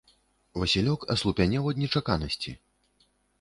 Васілёк 0.61 1.03
аслупянеў 1.15 1.69
ад 1.73 1.83
нечаканасці. 1.83 2.55